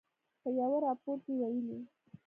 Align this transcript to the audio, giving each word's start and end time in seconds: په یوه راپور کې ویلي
په 0.41 0.49
یوه 0.59 0.77
راپور 0.85 1.17
کې 1.25 1.33
ویلي 1.39 1.79